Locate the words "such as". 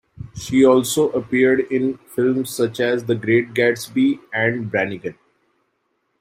2.49-3.05